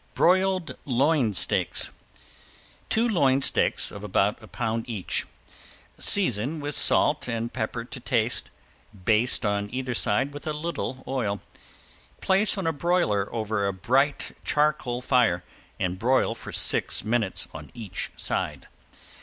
[0.15, 1.91] ~BROILED LOIN STEAKS~
[2.89, 5.27] Two loin steaks of about a pound each:
[5.99, 8.49] season with salt and pepper to taste,
[9.05, 11.39] baste on either side with a little oil.
[12.19, 15.43] Place on a broiler over a bright charcoal fire,
[15.79, 18.67] and broil for six minutes, on each side.